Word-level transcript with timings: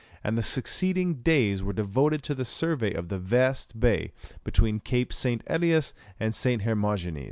and 0.23 0.35
the 0.35 0.41
succeeding 0.41 1.21
days 1.21 1.61
were 1.61 1.73
devoted 1.73 2.23
to 2.23 2.33
the 2.33 2.43
survey 2.43 2.91
of 2.91 3.09
the 3.09 3.19
vast 3.19 3.79
bay 3.79 4.11
between 4.43 4.79
Capes 4.79 5.15
St. 5.15 5.43
Elias 5.45 5.93
and 6.19 6.33
St. 6.33 6.63
Hermogenes. 6.63 7.19